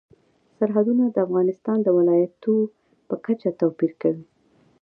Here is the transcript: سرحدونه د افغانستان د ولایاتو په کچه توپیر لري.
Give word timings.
سرحدونه 0.57 1.03
د 1.09 1.17
افغانستان 1.27 1.77
د 1.83 1.87
ولایاتو 1.97 2.55
په 3.07 3.15
کچه 3.25 3.49
توپیر 3.59 3.91
لري. 4.01 4.23